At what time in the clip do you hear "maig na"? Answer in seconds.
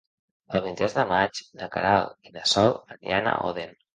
1.11-1.69